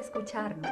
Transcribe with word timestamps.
escucharnos. 0.00 0.70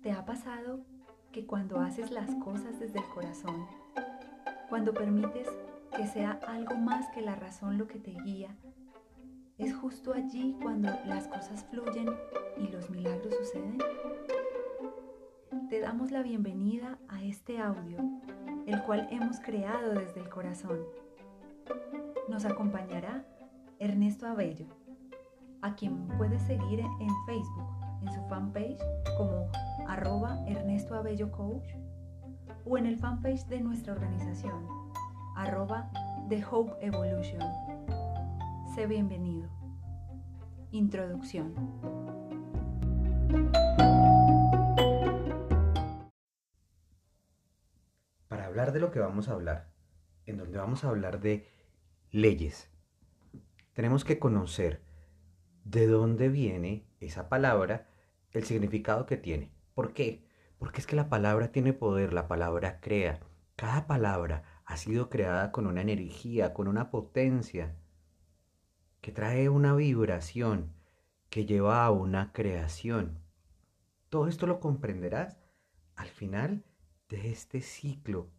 ¿Te 0.00 0.12
ha 0.12 0.24
pasado 0.24 0.84
que 1.32 1.44
cuando 1.44 1.80
haces 1.80 2.12
las 2.12 2.32
cosas 2.36 2.78
desde 2.78 3.00
el 3.00 3.08
corazón, 3.08 3.66
cuando 4.68 4.94
permites 4.94 5.48
que 5.96 6.06
sea 6.06 6.38
algo 6.46 6.76
más 6.76 7.08
que 7.08 7.20
la 7.20 7.34
razón 7.34 7.78
lo 7.78 7.88
que 7.88 7.98
te 7.98 8.12
guía, 8.24 8.56
es 9.58 9.74
justo 9.74 10.14
allí 10.14 10.56
cuando 10.62 10.88
las 11.04 11.26
cosas 11.26 11.64
fluyen 11.64 12.08
y 12.56 12.68
los 12.68 12.90
milagros 12.90 13.34
suceden? 13.34 13.78
Te 15.68 15.80
damos 15.80 16.12
la 16.12 16.22
bienvenida 16.22 16.98
a 17.08 17.24
este 17.24 17.58
audio, 17.58 17.98
el 18.66 18.82
cual 18.84 19.08
hemos 19.10 19.40
creado 19.40 19.94
desde 19.94 20.20
el 20.20 20.28
corazón. 20.28 20.80
Nos 22.28 22.44
acompañará 22.44 23.24
Ernesto 23.80 24.26
Abello, 24.26 24.66
a 25.62 25.76
quien 25.76 26.08
puedes 26.18 26.42
seguir 26.42 26.80
en 26.80 27.10
Facebook, 27.24 27.68
en 28.02 28.12
su 28.12 28.20
fanpage 28.28 28.78
como 29.16 29.48
arroba 29.86 30.36
Ernesto 30.46 30.96
Abello 30.96 31.30
Coach 31.30 31.66
o 32.64 32.76
en 32.76 32.86
el 32.86 32.98
fanpage 32.98 33.46
de 33.46 33.60
nuestra 33.60 33.92
organización, 33.92 34.66
arroba 35.36 35.88
The 36.28 36.44
Hope 36.50 36.84
Evolution. 36.84 37.40
Sé 38.74 38.88
bienvenido. 38.88 39.48
Introducción. 40.72 41.54
Para 48.26 48.46
hablar 48.46 48.72
de 48.72 48.80
lo 48.80 48.90
que 48.90 48.98
vamos 48.98 49.28
a 49.28 49.32
hablar, 49.32 49.68
en 50.26 50.38
donde 50.38 50.58
vamos 50.58 50.82
a 50.82 50.88
hablar 50.88 51.20
de 51.20 51.46
leyes, 52.10 52.68
tenemos 53.74 54.04
que 54.04 54.18
conocer 54.18 54.91
de 55.64 55.86
dónde 55.86 56.28
viene 56.28 56.86
esa 57.00 57.28
palabra, 57.28 57.88
el 58.30 58.44
significado 58.44 59.06
que 59.06 59.16
tiene. 59.16 59.52
¿Por 59.74 59.92
qué? 59.92 60.26
Porque 60.58 60.80
es 60.80 60.86
que 60.86 60.96
la 60.96 61.08
palabra 61.08 61.52
tiene 61.52 61.72
poder, 61.72 62.12
la 62.12 62.28
palabra 62.28 62.80
crea. 62.80 63.20
Cada 63.56 63.86
palabra 63.86 64.62
ha 64.64 64.76
sido 64.76 65.10
creada 65.10 65.52
con 65.52 65.66
una 65.66 65.82
energía, 65.82 66.54
con 66.54 66.68
una 66.68 66.90
potencia, 66.90 67.76
que 69.00 69.12
trae 69.12 69.48
una 69.48 69.74
vibración, 69.74 70.72
que 71.28 71.44
lleva 71.44 71.84
a 71.84 71.90
una 71.90 72.32
creación. 72.32 73.18
Todo 74.08 74.28
esto 74.28 74.46
lo 74.46 74.60
comprenderás 74.60 75.38
al 75.96 76.08
final 76.08 76.64
de 77.08 77.30
este 77.30 77.60
ciclo 77.60 78.30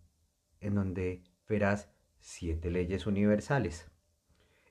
en 0.60 0.76
donde 0.76 1.24
verás 1.48 1.90
siete 2.20 2.72
leyes 2.72 3.06
universales. 3.06 3.92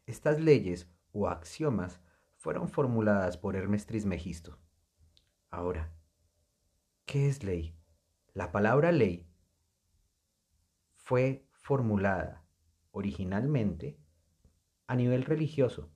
Estas 0.06 0.40
leyes 0.40 0.90
o 1.12 1.28
axiomas 1.28 2.00
fueron 2.42 2.68
formuladas 2.68 3.36
por 3.36 3.54
Hermes 3.54 3.86
Trismegisto. 3.86 4.58
Ahora, 5.48 5.92
¿qué 7.04 7.28
es 7.28 7.44
ley? 7.44 7.78
La 8.34 8.50
palabra 8.50 8.90
ley 8.90 9.30
fue 10.96 11.46
formulada 11.52 12.44
originalmente 12.90 13.96
a 14.88 14.96
nivel 14.96 15.24
religioso 15.24 15.92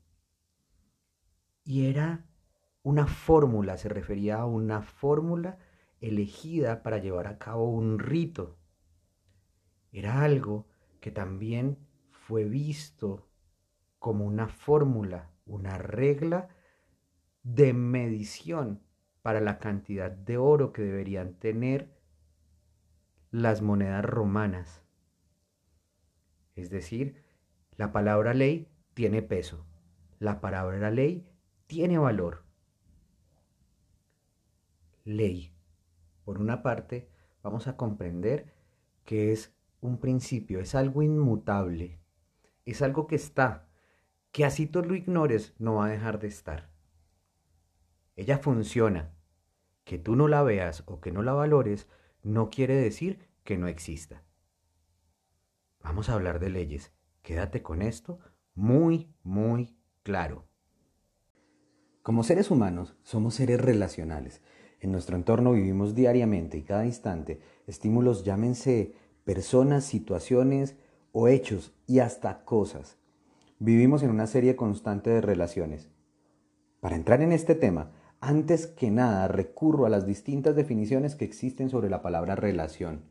y 1.64 1.86
era 1.86 2.24
una 2.84 3.08
fórmula, 3.08 3.76
se 3.76 3.88
refería 3.88 4.36
a 4.36 4.46
una 4.46 4.82
fórmula 4.82 5.58
elegida 6.00 6.84
para 6.84 6.98
llevar 6.98 7.26
a 7.26 7.38
cabo 7.38 7.68
un 7.70 7.98
rito. 7.98 8.56
Era 9.90 10.22
algo 10.22 10.68
que 11.00 11.10
también 11.10 11.76
fue 12.08 12.44
visto 12.44 13.28
como 13.98 14.24
una 14.24 14.46
fórmula 14.46 15.32
una 15.46 15.78
regla 15.78 16.48
de 17.42 17.72
medición 17.72 18.82
para 19.22 19.40
la 19.40 19.58
cantidad 19.58 20.10
de 20.10 20.36
oro 20.36 20.72
que 20.72 20.82
deberían 20.82 21.34
tener 21.34 21.96
las 23.30 23.62
monedas 23.62 24.04
romanas. 24.04 24.84
Es 26.54 26.70
decir, 26.70 27.22
la 27.76 27.92
palabra 27.92 28.34
ley 28.34 28.68
tiene 28.94 29.22
peso, 29.22 29.66
la 30.18 30.40
palabra 30.40 30.90
ley 30.90 31.28
tiene 31.66 31.98
valor. 31.98 32.44
Ley. 35.04 35.52
Por 36.24 36.40
una 36.40 36.62
parte, 36.62 37.08
vamos 37.42 37.68
a 37.68 37.76
comprender 37.76 38.52
que 39.04 39.32
es 39.32 39.54
un 39.80 39.98
principio, 39.98 40.58
es 40.60 40.74
algo 40.74 41.02
inmutable, 41.02 42.00
es 42.64 42.82
algo 42.82 43.06
que 43.06 43.14
está, 43.14 43.65
que 44.36 44.44
así 44.44 44.66
tú 44.66 44.84
lo 44.84 44.94
ignores, 44.94 45.54
no 45.58 45.76
va 45.76 45.86
a 45.86 45.88
dejar 45.88 46.18
de 46.18 46.28
estar. 46.28 46.68
Ella 48.16 48.36
funciona. 48.36 49.16
Que 49.82 49.96
tú 49.96 50.14
no 50.14 50.28
la 50.28 50.42
veas 50.42 50.82
o 50.84 51.00
que 51.00 51.10
no 51.10 51.22
la 51.22 51.32
valores 51.32 51.88
no 52.22 52.50
quiere 52.50 52.74
decir 52.74 53.30
que 53.44 53.56
no 53.56 53.66
exista. 53.66 54.24
Vamos 55.80 56.10
a 56.10 56.12
hablar 56.12 56.38
de 56.38 56.50
leyes. 56.50 56.92
Quédate 57.22 57.62
con 57.62 57.80
esto 57.80 58.18
muy, 58.54 59.10
muy 59.22 59.74
claro. 60.02 60.46
Como 62.02 62.22
seres 62.22 62.50
humanos, 62.50 62.94
somos 63.04 63.36
seres 63.36 63.58
relacionales. 63.58 64.42
En 64.80 64.92
nuestro 64.92 65.16
entorno 65.16 65.52
vivimos 65.52 65.94
diariamente 65.94 66.58
y 66.58 66.62
cada 66.62 66.84
instante 66.84 67.40
estímulos, 67.66 68.22
llámense 68.22 68.92
personas, 69.24 69.86
situaciones 69.86 70.76
o 71.12 71.26
hechos 71.26 71.72
y 71.86 72.00
hasta 72.00 72.44
cosas 72.44 72.98
vivimos 73.58 74.02
en 74.02 74.10
una 74.10 74.26
serie 74.26 74.54
constante 74.54 75.08
de 75.08 75.22
relaciones. 75.22 75.88
Para 76.80 76.96
entrar 76.96 77.22
en 77.22 77.32
este 77.32 77.54
tema, 77.54 77.90
antes 78.20 78.66
que 78.66 78.90
nada 78.90 79.28
recurro 79.28 79.86
a 79.86 79.88
las 79.88 80.06
distintas 80.06 80.54
definiciones 80.54 81.14
que 81.14 81.24
existen 81.24 81.70
sobre 81.70 81.88
la 81.88 82.02
palabra 82.02 82.36
relación. 82.36 83.02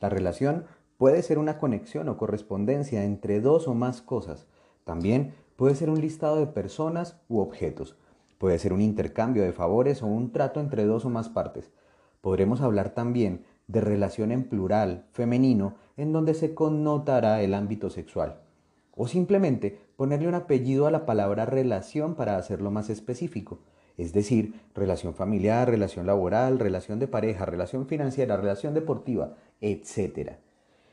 La 0.00 0.10
relación 0.10 0.66
puede 0.98 1.22
ser 1.22 1.38
una 1.38 1.58
conexión 1.58 2.10
o 2.10 2.18
correspondencia 2.18 3.04
entre 3.04 3.40
dos 3.40 3.68
o 3.68 3.74
más 3.74 4.02
cosas. 4.02 4.46
También 4.84 5.32
puede 5.56 5.74
ser 5.74 5.88
un 5.88 6.00
listado 6.00 6.36
de 6.36 6.46
personas 6.46 7.18
u 7.28 7.38
objetos. 7.38 7.96
Puede 8.36 8.58
ser 8.58 8.74
un 8.74 8.82
intercambio 8.82 9.44
de 9.44 9.52
favores 9.52 10.02
o 10.02 10.06
un 10.06 10.30
trato 10.30 10.60
entre 10.60 10.84
dos 10.84 11.06
o 11.06 11.10
más 11.10 11.30
partes. 11.30 11.70
Podremos 12.20 12.60
hablar 12.60 12.90
también 12.90 13.46
de 13.66 13.80
relación 13.80 14.30
en 14.30 14.44
plural, 14.44 15.06
femenino, 15.12 15.76
en 15.96 16.12
donde 16.12 16.34
se 16.34 16.54
connotará 16.54 17.40
el 17.40 17.54
ámbito 17.54 17.88
sexual. 17.88 18.45
O 18.96 19.06
simplemente 19.06 19.78
ponerle 19.96 20.26
un 20.26 20.34
apellido 20.34 20.86
a 20.86 20.90
la 20.90 21.04
palabra 21.04 21.44
relación 21.44 22.14
para 22.14 22.38
hacerlo 22.38 22.70
más 22.70 22.88
específico, 22.88 23.60
es 23.98 24.14
decir, 24.14 24.60
relación 24.74 25.14
familiar, 25.14 25.68
relación 25.68 26.06
laboral, 26.06 26.58
relación 26.58 26.98
de 26.98 27.06
pareja, 27.06 27.44
relación 27.44 27.86
financiera, 27.86 28.38
relación 28.38 28.72
deportiva, 28.72 29.36
etc. 29.60 30.38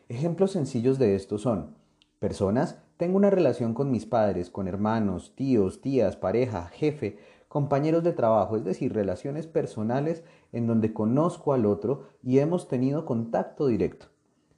Ejemplos 0.10 0.52
sencillos 0.52 1.00
de 1.00 1.16
esto 1.16 1.38
son 1.38 1.76
personas, 2.20 2.78
tengo 2.98 3.16
una 3.16 3.30
relación 3.30 3.74
con 3.74 3.90
mis 3.90 4.06
padres, 4.06 4.50
con 4.50 4.68
hermanos, 4.68 5.34
tíos, 5.36 5.82
tías, 5.82 6.18
pareja, 6.18 6.68
jefe, 6.68 7.18
compañeros 7.48 8.04
de 8.04 8.14
trabajo, 8.14 8.58
es 8.58 8.66
decir, 8.66 8.94
relaciones 8.94 9.48
personales 9.48 10.24
en 10.52 10.68
donde 10.68 10.92
conozco 10.92 11.54
al 11.54 11.66
otro 11.66 12.10
y 12.22 12.40
hemos 12.40 12.68
tenido 12.68 13.06
contacto 13.06 13.68
directo. 13.68 14.08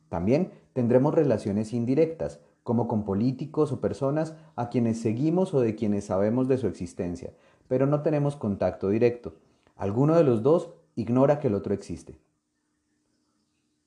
También 0.10 0.52
tendremos 0.76 1.16
relaciones 1.16 1.72
indirectas, 1.72 2.42
como 2.62 2.90
con 2.90 3.06
políticos 3.06 3.72
o 3.72 3.80
personas 3.80 4.36
a 4.58 4.68
quienes 4.68 5.00
seguimos 5.00 5.54
o 5.54 5.62
de 5.62 5.74
quienes 5.74 6.04
sabemos 6.04 6.50
de 6.50 6.58
su 6.58 6.68
existencia, 6.68 7.32
pero 7.70 7.88
no 7.88 8.02
tenemos 8.02 8.36
contacto 8.36 8.90
directo. 8.90 9.36
Alguno 9.78 10.18
de 10.18 10.26
los 10.26 10.44
dos 10.44 10.72
ignora 10.96 11.40
que 11.40 11.48
el 11.48 11.56
otro 11.56 11.74
existe. 11.74 12.20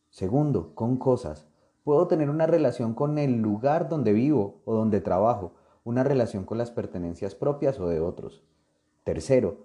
Segundo, 0.09 0.75
con 0.75 0.97
cosas. 0.97 1.47
Puedo 1.85 2.07
tener 2.09 2.31
una 2.31 2.47
relación 2.47 2.95
con 2.95 3.19
el 3.19 3.43
lugar 3.43 3.91
donde 3.91 4.15
vivo 4.15 4.63
o 4.65 4.75
donde 4.75 5.03
trabajo, 5.03 5.53
una 5.85 6.05
relación 6.05 6.45
con 6.45 6.57
las 6.57 6.71
pertenencias 6.71 7.35
propias 7.35 7.79
o 7.81 7.89
de 7.89 8.01
otros. 8.01 8.43
Tercero, 9.05 9.59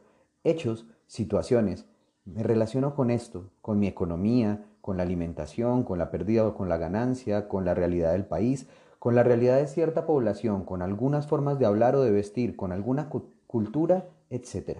hechos, 0.44 0.88
situaciones. 1.08 1.86
Me 2.26 2.42
relaciono 2.42 2.96
con 2.96 3.12
esto, 3.12 3.50
con 3.62 3.80
mi 3.80 3.88
economía, 3.88 4.66
con 4.80 4.98
la 4.98 5.04
alimentación, 5.04 5.84
con 5.84 5.98
la 6.00 6.10
pérdida 6.10 6.48
o 6.48 6.56
con 6.56 6.70
la 6.70 6.78
ganancia, 6.78 7.50
con 7.50 7.66
la 7.66 7.74
realidad 7.74 8.14
del 8.14 8.26
país, 8.26 8.68
con 9.00 9.16
la 9.16 9.24
realidad 9.24 9.58
de 9.58 9.68
cierta 9.68 10.06
población, 10.06 10.64
con 10.64 10.82
algunas 10.82 11.28
formas 11.28 11.60
de 11.60 11.66
hablar 11.66 11.96
o 11.96 12.02
de 12.02 12.12
vestir, 12.12 12.56
con 12.56 12.72
alguna 12.72 13.10
cultura, 13.48 14.08
etc. 14.30 14.78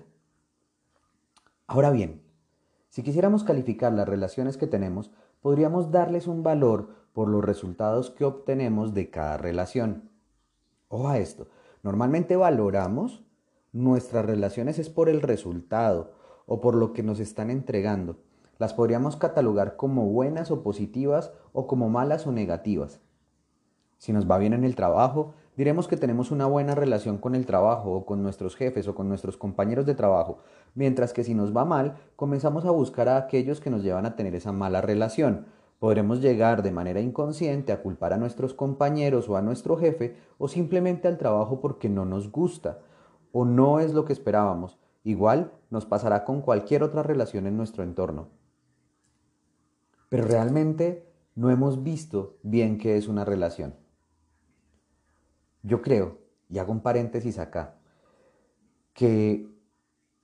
Ahora 1.68 1.92
bien, 1.92 2.22
si 2.90 3.04
quisiéramos 3.04 3.44
calificar 3.44 3.92
las 3.92 4.08
relaciones 4.08 4.56
que 4.56 4.68
tenemos, 4.68 5.12
podríamos 5.42 5.92
darles 5.92 6.28
un 6.28 6.44
valor 6.44 6.90
por 7.12 7.28
los 7.28 7.44
resultados 7.44 8.10
que 8.10 8.24
obtenemos 8.24 8.94
de 8.94 9.10
cada 9.10 9.38
relación. 9.38 10.10
Ojo 10.88 11.10
a 11.10 11.18
esto, 11.18 11.48
normalmente 11.82 12.38
valoramos 12.38 13.26
nuestras 13.74 14.26
relaciones 14.26 14.80
es 14.80 14.90
por 14.90 15.10
el 15.10 15.22
resultado 15.22 16.14
o 16.46 16.62
por 16.62 16.76
lo 16.76 16.94
que 16.94 17.04
nos 17.04 17.20
están 17.20 17.50
entregando. 17.50 18.18
Las 18.60 18.74
podríamos 18.74 19.16
catalogar 19.16 19.76
como 19.76 20.06
buenas 20.08 20.52
o 20.52 20.64
positivas 20.64 21.32
o 21.52 21.68
como 21.68 21.90
malas 21.90 22.28
o 22.28 22.32
negativas. 22.32 23.02
Si 23.98 24.14
nos 24.14 24.30
va 24.30 24.38
bien 24.38 24.54
en 24.54 24.64
el 24.64 24.76
trabajo, 24.76 25.34
Diremos 25.56 25.88
que 25.88 25.98
tenemos 25.98 26.32
una 26.32 26.48
buena 26.48 26.74
relación 26.74 27.20
con 27.20 27.36
el 27.36 27.46
trabajo 27.46 27.92
o 27.92 28.06
con 28.08 28.24
nuestros 28.24 28.56
jefes 28.56 28.88
o 28.88 28.96
con 28.96 29.08
nuestros 29.08 29.38
compañeros 29.38 29.86
de 29.86 29.94
trabajo, 29.94 30.40
mientras 30.74 31.14
que 31.14 31.24
si 31.24 31.36
nos 31.36 31.56
va 31.56 31.64
mal, 31.64 31.98
comenzamos 32.16 32.66
a 32.66 32.72
buscar 32.72 33.08
a 33.08 33.18
aquellos 33.18 33.62
que 33.62 33.70
nos 33.70 33.84
llevan 33.84 34.08
a 34.08 34.16
tener 34.16 34.34
esa 34.34 34.52
mala 34.52 34.82
relación. 34.82 35.46
Podremos 35.78 36.22
llegar 36.22 36.64
de 36.64 36.72
manera 36.72 37.02
inconsciente 37.02 37.72
a 37.72 37.84
culpar 37.84 38.14
a 38.14 38.18
nuestros 38.18 38.56
compañeros 38.56 39.30
o 39.30 39.38
a 39.38 39.44
nuestro 39.44 39.78
jefe 39.78 40.18
o 40.40 40.48
simplemente 40.48 41.08
al 41.08 41.20
trabajo 41.20 41.62
porque 41.62 41.88
no 41.88 42.04
nos 42.04 42.32
gusta 42.32 42.80
o 43.32 43.46
no 43.46 43.80
es 43.80 43.94
lo 43.94 44.06
que 44.06 44.14
esperábamos. 44.14 44.80
Igual 45.04 45.52
nos 45.70 45.86
pasará 45.86 46.24
con 46.24 46.42
cualquier 46.42 46.84
otra 46.84 47.04
relación 47.04 47.46
en 47.46 47.58
nuestro 47.58 47.84
entorno. 47.84 48.30
Pero 50.10 50.26
realmente 50.26 51.06
no 51.36 51.50
hemos 51.50 51.84
visto 51.84 52.38
bien 52.44 52.78
qué 52.78 52.98
es 52.98 53.08
una 53.08 53.26
relación. 53.26 53.76
Yo 55.62 55.82
creo, 55.82 56.20
y 56.50 56.60
hago 56.60 56.72
un 56.72 56.82
paréntesis 56.82 57.40
acá, 57.40 57.76
que 58.94 59.48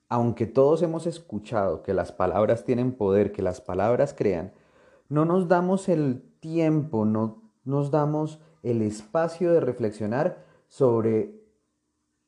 aunque 0.08 0.48
todos 0.48 0.81
hemos 0.81 1.08
escuchado 1.08 1.84
que 1.84 1.94
las 1.94 2.12
palabras 2.12 2.66
tienen 2.66 2.94
poder, 2.94 3.31
que 3.31 3.42
las 3.42 3.62
palabras 3.62 4.14
crean, 4.18 4.54
no 5.08 5.26
nos 5.26 5.48
damos 5.48 5.88
el 5.90 6.24
tiempo, 6.40 7.06
no 7.06 7.42
nos 7.64 7.92
damos 7.92 8.40
el 8.64 8.81
espacio 8.81 9.54
de 9.54 9.60
reflexionar 9.60 10.44
sobre 10.68 11.39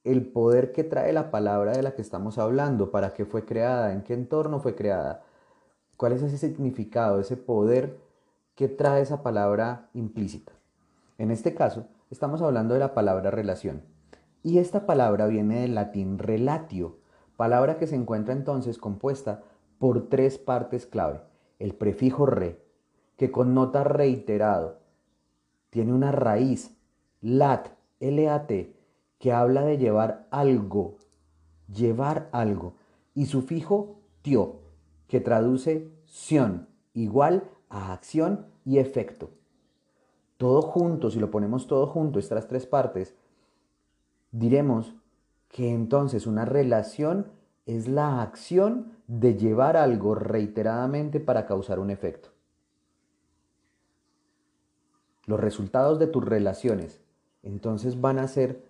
el 0.03 0.25
poder 0.25 0.71
que 0.71 0.83
trae 0.83 1.13
la 1.13 1.31
palabra 1.31 1.73
de 1.73 1.83
la 1.83 1.93
que 1.93 2.01
estamos 2.01 2.37
hablando, 2.37 2.91
para 2.91 3.13
qué 3.13 3.25
fue 3.25 3.45
creada, 3.45 3.93
en 3.93 4.01
qué 4.01 4.13
entorno 4.13 4.59
fue 4.59 4.75
creada, 4.75 5.23
cuál 5.97 6.13
es 6.13 6.23
ese 6.23 6.37
significado, 6.37 7.19
ese 7.19 7.37
poder 7.37 7.99
que 8.55 8.67
trae 8.67 9.01
esa 9.01 9.21
palabra 9.21 9.89
implícita. 9.93 10.53
En 11.17 11.29
este 11.29 11.53
caso, 11.53 11.87
estamos 12.09 12.41
hablando 12.41 12.73
de 12.73 12.79
la 12.79 12.93
palabra 12.93 13.29
relación. 13.29 13.83
Y 14.43 14.57
esta 14.57 14.87
palabra 14.87 15.27
viene 15.27 15.61
del 15.61 15.75
latín 15.75 16.17
relatio, 16.17 16.97
palabra 17.37 17.77
que 17.77 17.85
se 17.85 17.95
encuentra 17.95 18.33
entonces 18.33 18.79
compuesta 18.79 19.43
por 19.77 20.09
tres 20.09 20.39
partes 20.39 20.87
clave. 20.87 21.21
El 21.59 21.75
prefijo 21.75 22.25
re, 22.25 22.59
que 23.17 23.29
connota 23.29 23.83
reiterado, 23.83 24.79
tiene 25.69 25.93
una 25.93 26.11
raíz, 26.11 26.75
lat, 27.21 27.67
L-A-T, 27.99 28.75
que 29.21 29.31
habla 29.31 29.63
de 29.63 29.77
llevar 29.77 30.27
algo, 30.31 30.97
llevar 31.73 32.27
algo, 32.33 32.73
y 33.15 33.27
sufijo 33.27 34.01
tio, 34.21 34.59
que 35.07 35.21
traduce 35.21 35.89
sion, 36.03 36.67
igual 36.93 37.49
a 37.69 37.93
acción 37.93 38.47
y 38.65 38.79
efecto 38.79 39.29
todo 40.41 40.63
junto, 40.63 41.11
si 41.11 41.19
lo 41.19 41.29
ponemos 41.29 41.67
todo 41.67 41.85
junto, 41.85 42.17
estas 42.17 42.47
tres 42.47 42.65
partes, 42.65 43.13
diremos 44.31 44.95
que 45.49 45.69
entonces 45.69 46.25
una 46.25 46.45
relación 46.45 47.27
es 47.67 47.87
la 47.87 48.23
acción 48.23 48.93
de 49.05 49.35
llevar 49.35 49.77
algo 49.77 50.15
reiteradamente 50.15 51.19
para 51.19 51.45
causar 51.45 51.77
un 51.77 51.91
efecto. 51.91 52.29
Los 55.27 55.39
resultados 55.39 55.99
de 55.99 56.07
tus 56.07 56.25
relaciones 56.25 56.99
entonces 57.43 58.01
van 58.01 58.17
a 58.17 58.27
ser 58.27 58.65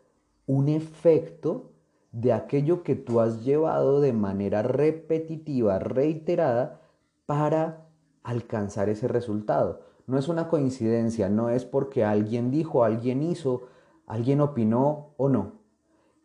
un 0.46 0.70
efecto 0.70 1.72
de 2.12 2.34
aquello 2.34 2.84
que 2.84 2.96
tú 2.96 3.20
has 3.20 3.44
llevado 3.44 4.02
de 4.02 4.14
manera 4.14 4.64
repetitiva, 4.64 5.80
reiterada, 5.80 6.82
para 7.26 7.88
alcanzar 8.24 8.90
ese 8.90 9.08
resultado. 9.08 9.82
No 10.08 10.18
es 10.18 10.28
una 10.28 10.50
coincidencia, 10.50 11.30
no 11.30 11.50
es 11.50 11.64
porque 11.64 12.04
alguien 12.04 12.52
dijo, 12.52 12.84
alguien 12.84 13.24
hizo, 13.24 13.68
alguien 14.06 14.42
opinó 14.42 15.14
o 15.18 15.30
no. 15.30 15.54